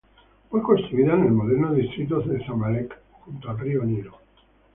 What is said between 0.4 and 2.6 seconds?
Fue construida en el moderno distrito de